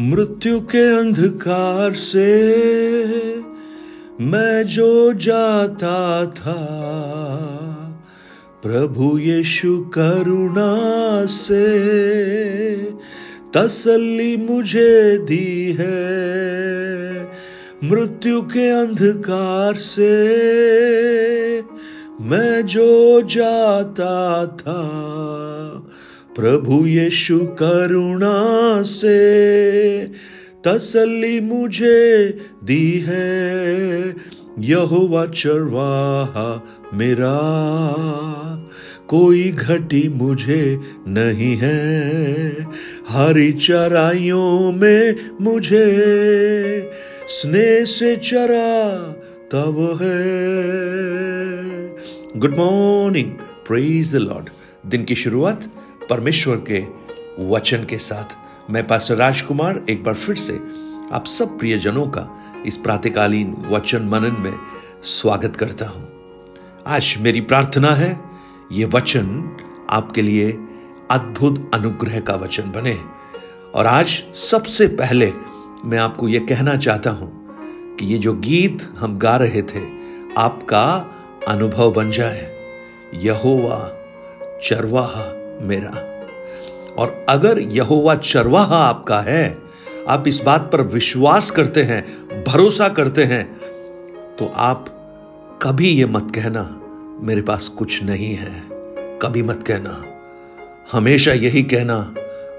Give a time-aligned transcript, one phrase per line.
[0.00, 2.26] मृत्यु के अंधकार से
[4.20, 6.56] मैं जो जाता था,
[8.62, 11.66] प्रभु यीशु करुणा से
[13.56, 17.22] तसल्ली मुझे दी है।
[17.84, 20.12] मृत्यु के अंधकार से
[22.20, 24.80] मैं जो जाता था
[26.36, 29.18] प्रभु यीशु करुणा से
[30.66, 32.28] तसल्ली मुझे
[32.64, 34.14] दी है।
[34.58, 37.36] यहोवा चरवाहा मेरा।
[39.08, 42.06] कोई घटी मुझे नहीं है।
[43.08, 45.86] हरी चराइयों में मुझे
[47.28, 48.98] स्नेह से चरा
[49.52, 50.34] तब है।
[52.40, 53.28] Good morning,
[53.66, 54.48] praise the lord.
[54.86, 55.64] दिन की शुरुआत
[56.10, 56.86] परमेश्वर के
[57.44, 58.36] वचन के साथ
[58.70, 60.60] मैं पास राजकुमार एक बार फिर से
[61.12, 64.54] आप सब प्रियजनों का इस प्रातकालीन वचन मनन में
[65.02, 66.08] स्वागत करता हूँ।
[66.86, 68.20] आज मेरी प्रार्थना है,
[68.72, 69.56] ये वचन
[69.90, 70.50] आपके लिए
[71.10, 72.98] अद्भुत अनुग्रह का वचन बने।
[73.74, 75.32] और आज सबसे पहले
[75.84, 77.46] मैं आपको यह कहना चाहता हूँ
[77.96, 79.86] कि ये जो गीत हम गा रहे थे,
[80.38, 81.10] आपका
[81.48, 82.52] अनुभव बन जाए।
[83.14, 83.92] यहोवा
[84.62, 85.92] चरवाहा। मेरा।
[86.98, 89.58] और अगर यहोवा चरवाहा आपका है,
[90.08, 92.04] आप इस बात पर विश्वास करते हैं,
[92.44, 93.44] भरोसा करते हैं
[94.36, 94.86] तो आप
[95.62, 96.80] कभी ये मत कहना,
[97.22, 98.62] मेरे पास कुछ नहीं है।
[99.22, 100.02] कभी मत कहना।
[100.92, 102.14] हमेशा यही कहना,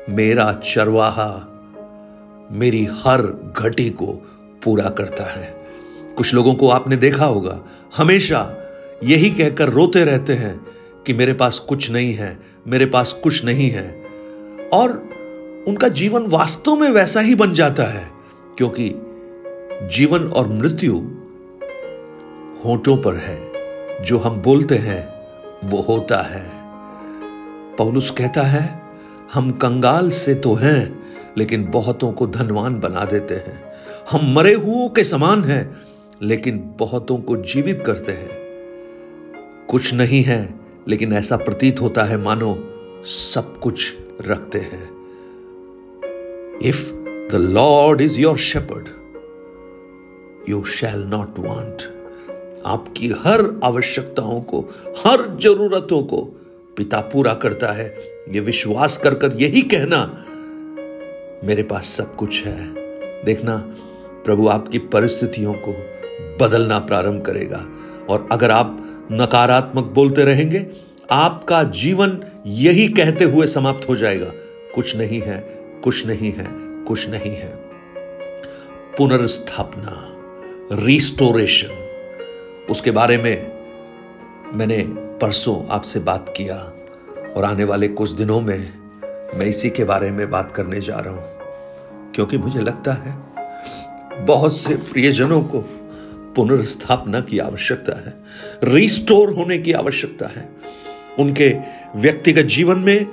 [0.09, 1.29] मेरा चरवाहा
[2.51, 3.21] मेरी हर
[3.57, 4.07] घटी को
[4.63, 5.53] पूरा करता है।
[6.17, 7.59] कुछ लोगों को आपने देखा होगा,
[7.97, 8.49] हमेशा
[9.03, 10.65] यही कहकर रोते रहते हैं
[11.05, 14.05] कि मेरे पास कुछ नहीं है, मेरे पास कुछ नहीं है।
[14.73, 14.91] और
[15.67, 18.11] उनका जीवन वास्तव में वैसा ही बन जाता है,
[18.57, 18.95] क्योंकि
[19.97, 20.93] जीवन और मृत्यु
[22.65, 23.55] होठों पर है।
[24.03, 25.07] जो हम बोलते हैं,
[25.69, 26.51] वो होता है।
[27.75, 28.81] पौलुस कहता है,
[29.33, 31.03] हम कंगाल से तो हैं,
[31.37, 33.63] लेकिन बहुतों को धनवान बना देते हैं।
[34.11, 35.81] हम मरे हुओं के समान हैं,
[36.21, 38.29] लेकिन बहुतों को जीवित करते हैं।
[39.67, 42.71] कुछ नहीं है लेकिन ऐसा प्रतीत होता है, मानो
[43.05, 44.95] सब कुछ रखते हैं।
[46.61, 48.87] If the lord is your shepherd
[50.49, 51.77] you shall not want
[52.65, 56.21] आपकी हर आवश्यकताओं को, हर जरूरतों को
[56.77, 57.95] पिता पूरा करता है।
[58.29, 60.25] ये विश्वास कर कर यही कहना,
[61.47, 62.73] मेरे पास सब कुछ है।
[63.25, 63.75] देखना,
[64.25, 65.75] प्रभु आपकी परिस्थितियों को
[66.41, 67.65] बदलना प्रारंभ करेगा।
[68.09, 70.65] और अगर आप नकारात्मक बोलते रहेंगे।
[71.11, 74.31] आपका जीवन यही कहते हुए समाप्त हो जाएगा।
[74.75, 75.37] कुछ नहीं है,
[75.83, 76.45] कुछ नहीं है,
[76.87, 77.53] कुछ नहीं है।
[78.97, 79.95] पुनर्स्थापना,
[80.75, 81.83] रिस्टोरेशन,
[82.69, 83.51] उसके बारे में
[84.53, 84.83] मैंने
[85.21, 86.55] परसों आपसे बात किया
[87.35, 88.57] और आने वाले कुछ दिनों में
[89.35, 94.57] मैं इसी के बारे में बात करने जा रहा हूँ, क्योंकि मुझे लगता है बहुत
[94.57, 95.59] से प्रियजनों को
[96.35, 98.13] पुनर्स्थापना की आवश्यकता है
[98.73, 100.49] रिस्टोर होने की आवश्यकता है।
[101.19, 101.49] उनके
[101.95, 103.05] व्यक्तिगत जीवन में,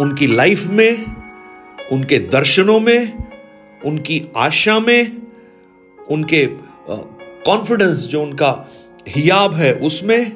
[0.00, 1.04] उनकी लाइफ में,
[1.92, 3.28] उनके दर्शनों में,
[3.84, 5.22] उनकी आशा में,
[6.10, 6.46] उनके
[7.46, 8.50] कॉन्फिडेंस जो उनका
[9.08, 10.32] हियाब है उसमें,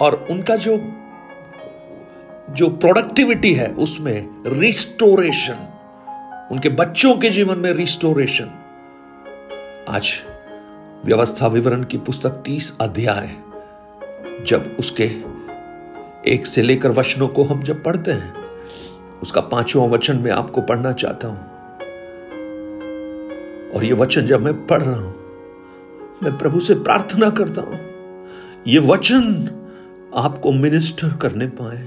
[0.00, 0.76] और उनका जो
[2.50, 5.66] जो प्रोडक्टिविटी है उसमें रिस्टोरेशन
[6.52, 8.50] उनके बच्चों के जीवन में रिस्टोरेशन
[9.90, 10.10] आज
[11.04, 13.28] व्यवस्था विवरण की पुस्तक तीस अध्याय
[14.46, 15.04] जब उसके
[16.32, 18.34] एक से लेकर वचनों को हम जब पढ़ते हैं,
[19.22, 21.38] उसका पांचवा वचन मैं आपको पढ़ना चाहता हूँ।
[23.70, 25.14] और यह वचन जब मैं पढ़ रहा हूँ,
[26.22, 27.80] मैं प्रभु से प्रार्थना करता हूँ,
[28.66, 29.24] ये वचन
[30.16, 31.82] आपको मिनिस्टर करने पाए।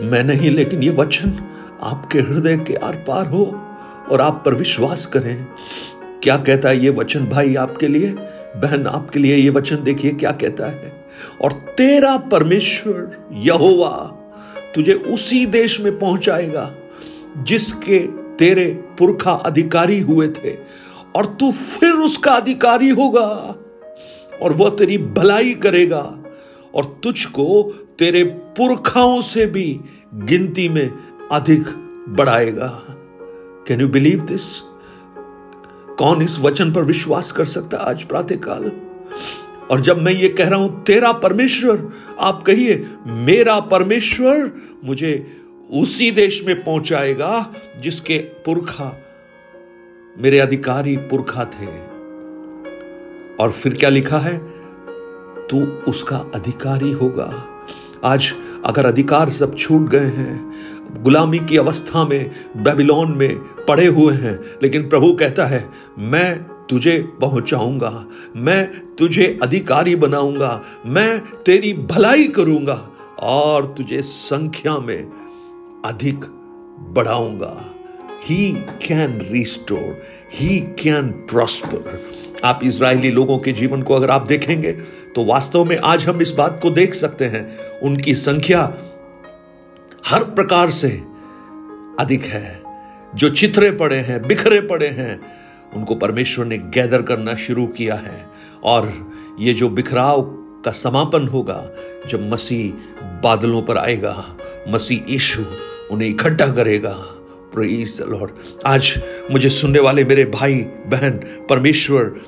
[0.00, 1.38] मैं नहीं, लेकिन ये वचन
[1.82, 3.44] आपके हृदय के आर पार हो
[4.10, 5.46] और आप पर विश्वास करें।
[6.22, 8.06] क्या कहता है ये वचन भाई आपके लिए?
[8.56, 11.06] बहन, आपके लिए ये वचन देखिए क्या कहता है।
[11.42, 14.22] और तेरा परमेश्वर यहोवा
[14.74, 16.72] तुझे उसी देश में पहुंचाएगा,
[17.38, 17.98] जिसके
[18.38, 18.66] तेरे
[18.98, 20.54] पुरखा अधिकारी हुए थे,
[21.16, 23.56] और तू फिर उसका अधिकारी होगा,
[24.42, 26.18] और वह तेरी भलाई करेगा,
[26.74, 27.62] और तुझको
[27.98, 29.80] तेरे पुरखाओं से भी
[30.14, 30.90] गिनती में
[31.32, 31.62] अधिक
[32.08, 32.82] बढ़ाएगा।
[33.68, 34.60] कैन यू बिलीव दिस
[35.98, 38.72] कौन इस वचन पर विश्वास कर सकता आज प्रातःकाल?
[39.70, 44.52] और जब मैं ये कह रहा हूँ, तेरा परमेश्वर, आप कहिए, मेरा परमेश्वर
[44.84, 45.36] मुझे
[45.70, 48.98] उसी देश में पहुंचाएगा जिसके पुरखा,
[50.18, 51.66] मेरे अधिकारी पुरखा थे।
[53.40, 54.38] और फिर क्या लिखा है?
[55.48, 57.44] तू उसका अधिकारी होगा।
[58.04, 58.32] आज
[58.64, 60.52] अगर अधिकार सब छूट गए हैं
[60.96, 63.36] गुलामी की अवस्था में, बेबीलोन में
[63.68, 65.64] पड़े हुए हैं। लेकिन प्रभु कहता है,
[65.98, 68.06] मैं तुझे पहुंचाऊँगा,
[68.36, 68.66] मैं
[68.98, 72.74] तुझे अधिकारी बनाऊँगा, मैं तेरी भलाई करूँगा
[73.20, 76.24] और तुझे संख्या में अधिक
[76.90, 77.72] बढ़ाऊँगा।
[78.24, 78.50] He
[78.82, 80.02] can restore
[80.34, 82.00] he can prosper
[82.44, 84.72] आप इसराइली लोगों के जीवन को अगर आप देखेंगे
[85.14, 87.48] तो वास्तव में आज हम इस बात को देख सकते हैं,
[87.82, 88.66] उनकी संख्या
[90.06, 91.04] हर प्रकार से
[92.00, 92.62] अधिक है।
[93.14, 95.20] जो चित्रे पड़े हैं, बिखरे पड़े हैं,
[95.74, 98.26] उनको परमेश्वर ने गैदर करना शुरू किया है।
[98.64, 100.22] और ये जो बिखराव
[100.64, 101.70] का समापन होगा,
[102.08, 102.72] जब मसीह
[103.02, 104.36] बादलों पर आएगा,
[104.68, 105.44] मसीह यीशु
[105.90, 106.96] उन्हें इकट्ठा करेगा।
[108.00, 108.30] लॉर्ड
[108.66, 111.12] आज मुझे सुनने वाले मेरे भाई, बहन,
[111.50, 112.20] परमेश्वर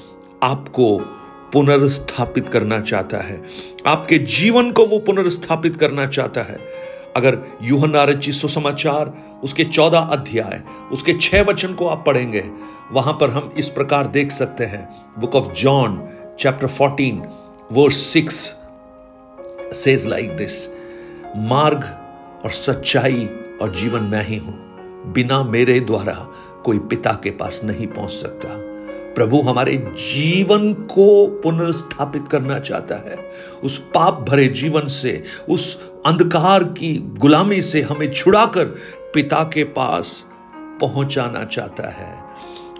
[0.42, 0.98] आपको
[1.52, 3.44] पुनर्स्थापित करना चाहता है।
[3.86, 9.12] आपके जीवन को वो पुनर्स्थापित करना चाहता है। अगर यूहन्ना रचित सुसमाचार,
[9.44, 10.62] उसके चौदह अध्याय,
[10.92, 12.44] उसके छह वचन को आप पढ़ेंगे,
[12.92, 14.88] वहाँ पर हम इस प्रकार देख सकते हैं,
[15.18, 16.00] book of John,
[16.38, 17.22] chapter fourteen,
[17.72, 18.54] verse six,
[19.74, 20.68] says like this,
[21.36, 21.84] मार्ग
[22.44, 23.28] और सच्चाई
[23.62, 24.54] और जीवन मैं ही हूँ,
[25.12, 26.14] बिना मेरे द्वारा
[26.64, 28.48] कोई पिता के पास नहीं पहुँच सकता।
[29.14, 33.16] प्रभु हमारे जीवन को पुनर्स्थापित करना चाहता है,
[33.62, 38.64] उस पाप भरे जीवन से, उस अंधकार की गुलामी से हमें छुड़ाकर
[39.14, 42.24] पिता के पास पहुंचाना चाहता है।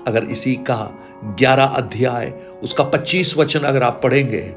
[0.07, 4.55] अगर इसी का ग्यारह अध्याय, उसका पच्चीस वचन अगर आप पढ़ेंगे,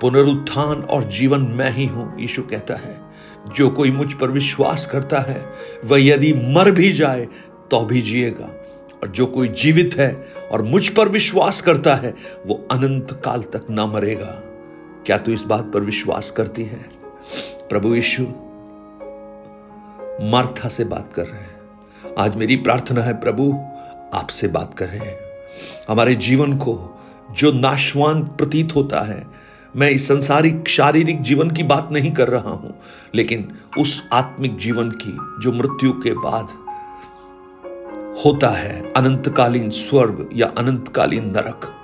[0.00, 3.00] पुनरुत्थान और जीवन मैं ही हूँ, यीशु कहता है।
[3.56, 5.52] जो कोई मुझ पर विश्वास करता है,
[5.84, 7.28] वह यदि मर भी जाए
[7.70, 8.54] तो भी जिएगा।
[9.02, 12.14] और जो कोई जीवित है और मुझ पर विश्वास करता है,
[12.46, 14.42] वो अनंत काल तक ना मरेगा।
[15.06, 16.97] क्या तू इस बात पर विश्वास करती है?
[17.70, 18.22] प्रभु यीशु,
[20.20, 23.52] मार्था से बात कर रहे हैं। आज मेरी प्रार्थना है प्रभु,
[24.14, 25.18] आपसे बात कर रहे हैं।
[25.88, 27.00] हमारे जीवन को
[27.32, 29.26] जो नाशवान प्रतीत होता है,
[29.76, 32.74] मैं इस संसारिक, शारीरिक जीवन की बात नहीं कर रहा हूँ,
[33.14, 36.48] लेकिन उस आत्मिक जीवन की जो मृत्यु के बाद
[38.24, 41.74] होता है, अनंतकालीन स्वर्ग या अनंतकालीन नरक,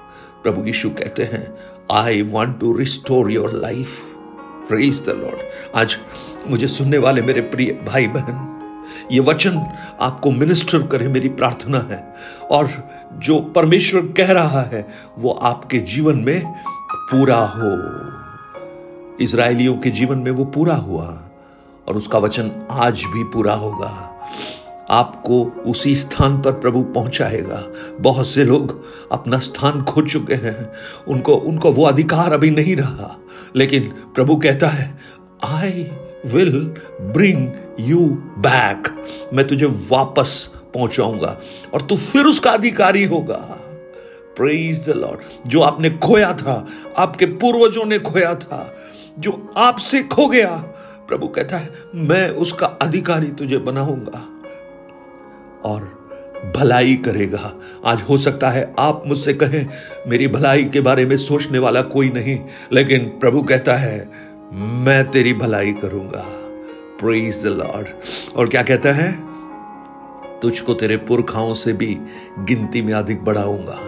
[0.42, 1.54] प्रभु यीशु कहते हैं
[1.92, 4.13] I want to restore your life
[4.68, 5.96] praise the lord आज
[6.48, 8.50] मुझे सुनने वाले मेरे प्रिय भाई बहन,
[9.12, 9.58] ये वचन
[10.00, 12.02] आपको मिनिस्टर करे मेरी प्रार्थना है।
[12.50, 12.68] और
[13.18, 14.86] जो परमेश्वर कह रहा है,
[15.18, 16.46] वो आपके जीवन में
[17.10, 17.70] पूरा हो।
[19.24, 21.06] इसराइलियों के जीवन में वो पूरा हुआ
[21.88, 23.90] और उसका वचन आज भी पूरा होगा।
[24.90, 27.66] आपको उसी स्थान पर प्रभु पहुंचाएगा।
[28.00, 30.72] बहुत से लोग अपना स्थान खो चुके हैं।
[31.08, 33.18] उनको उनको वो अधिकार अभी नहीं रहा।
[33.56, 34.98] लेकिन प्रभु कहता है
[35.44, 35.90] I
[36.26, 37.98] will bring you
[38.38, 39.02] back
[39.32, 41.38] मैं तुझे वापस पहुंचाऊँगा
[41.74, 43.60] और तू फिर उसका अधिकारी होगा।
[44.36, 46.66] प्रेज द लॉर्ड जो आपने खोया था,
[46.98, 48.76] आपके पूर्वजों ने खोया था,
[49.18, 50.56] जो आपसे खो गया,
[51.08, 54.33] प्रभु कहता है, मैं उसका अधिकारी तुझे बनाऊँगा।
[55.64, 56.04] और
[56.56, 57.52] भलाई करेगा।
[57.84, 59.66] आज हो सकता है आप मुझसे कहें,
[60.08, 62.40] मेरी भलाई के बारे में सोचने वाला कोई नहीं,
[62.72, 64.10] लेकिन प्रभु कहता है,
[64.52, 66.24] मैं तेरी भलाई करूँगा।
[67.00, 67.86] प्रेज द लॉर्ड
[68.36, 69.34] और क्या कहता है?
[70.40, 71.98] तुझको तेरे पुरखाओं से भी
[72.38, 73.78] गिनती में अधिक बढ़ाऊँगा।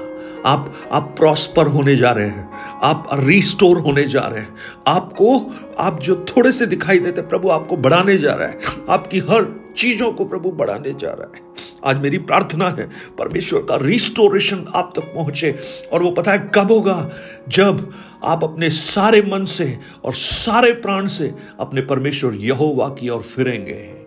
[0.47, 2.51] आप आप प्रॉस्पर होने जा रहे हैं।
[2.83, 7.77] आप रिस्टोर होने जा रहे हैं। आपको, आप जो थोड़े से दिखाई देते प्रभु आपको
[7.77, 8.59] बढ़ाने जा रहा है।
[8.91, 11.43] आपकी हर चीज़ों को प्रभु बढ़ाने जा रहा है।
[11.85, 15.59] आज मेरी प्रार्थना है, परमेश्वर का रिस्टोरेशन आप तक पहुँचे
[15.93, 17.11] और वो पता है कब होगा?
[17.49, 17.93] जब
[18.25, 24.07] आप अपने सारे मन से और सारे प्राण से अपने परमेश्वर यहोवा की ओर फिरेंगे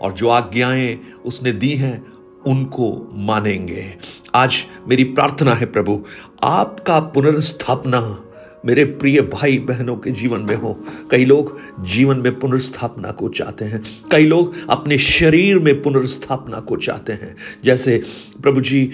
[0.00, 2.12] और जो आज्ञाएँ उसने दी हैं,
[2.46, 3.94] उनको मानेंगे।
[4.34, 6.04] आज मेरी प्रार्थना है प्रभु,
[6.42, 8.31] आपका पुनर्स्थापना
[8.66, 13.64] मेरे प्रिय भाई बहनों के जीवन में हो। कई लोग जीवन में पुनर्स्थापना को चाहते
[13.64, 18.02] हैं। कई लोग अपने शरीर में पुनर्स्थापना को चाहते हैं। जैसे
[18.42, 18.90] प्रभु जी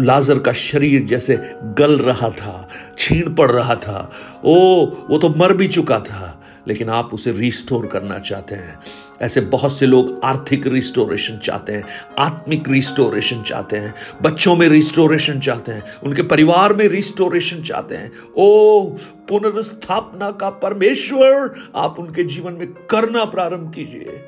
[0.00, 1.36] लाजर का शरीर जैसे
[1.78, 2.68] गल रहा था
[2.98, 4.12] छीण पड़ रहा था।
[4.44, 8.78] ओ, वो तो मर भी चुका था। लेकिन आप उसे रिस्टोर करना चाहते हैं।
[9.22, 11.84] ऐसे बहुत से लोग आर्थिक रिस्टोरेशन चाहते हैं,
[12.18, 18.12] आत्मिक रिस्टोरेशन चाहते हैं, बच्चों में रिस्टोरेशन चाहते हैं, उनके परिवार में रिस्टोरेशन चाहते हैं।
[18.36, 18.80] ओ
[19.28, 24.22] पुनर्स्थापना का परमेश्वर, आप उनके जीवन में करना प्रारंभ कीजिए।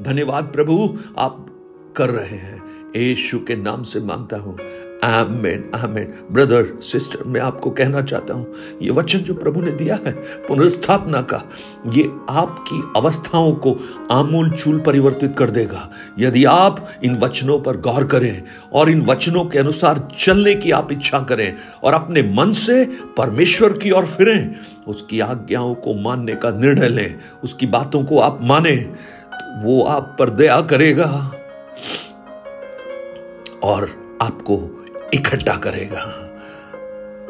[0.00, 1.46] धन्यवाद प्रभु, आप
[1.96, 4.58] कर रहे हैं। यीशु के नाम से माँगता हूँ।
[5.04, 9.94] आमेन आमेन ब्रदर सिस्टर मैं आपको कहना चाहता हूँ, ये वचन जो प्रभु ने दिया
[9.96, 10.12] है,
[10.46, 11.42] पुनर्स्थापना का,
[11.94, 13.76] ये आपकी अवस्थाओं को
[14.10, 15.88] आमूल चूल परिवर्तित कर देगा।
[16.18, 20.92] यदि आप इन वचनों पर गौर करें और इन वचनों के अनुसार चलने की आप
[20.92, 21.52] इच्छा करें
[21.84, 22.84] और अपने मन से
[23.18, 24.54] परमेश्वर की ओर फिरें,
[24.86, 30.14] उसकी आज्ञाओं को मानने का निर्णय लें, उसकी बातों को आप माने तो वो आप
[30.18, 31.10] पर दया करेगा।
[33.62, 33.88] और
[34.22, 34.56] आपको
[35.14, 36.24] इकट्ठा करेगा।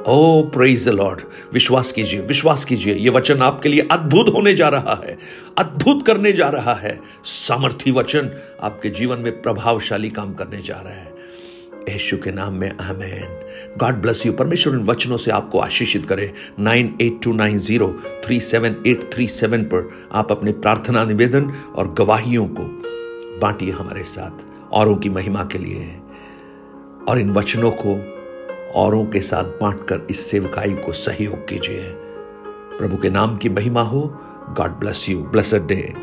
[0.08, 1.20] ओ प्रेज द लॉर्ड
[1.52, 5.18] विश्वास कीजिए विश्वास कीजिए। यह वचन आपके लिए अद्भुत होने जा रहा है,
[5.58, 8.30] अद्भुत करने जा रहा है। सामर्थी वचन
[8.62, 11.16] आपके जीवन में प्रभावशाली काम करने जा रहा है।
[11.88, 16.32] यीशु के नाम में, आमेन। गॉड ब्लेस यू परमेश्वर इन वचनों से आपको आशीषित करे।
[16.58, 17.88] Nine eight two nine zero
[18.24, 22.64] three seven eight three seven पर आप अपने प्रार्थना निवेदन और गवाहियों को
[23.38, 25.94] बांटिए हमारे साथ। औरों की महिमा के लिए।
[27.08, 27.98] और इन वचनों को
[28.72, 31.84] औरों के साथ बांटकर इस सेवकाई को सहयोग कीजिए।
[32.78, 34.00] प्रभु के नाम की महिमा हो।
[34.50, 35.94] God bless you blessed day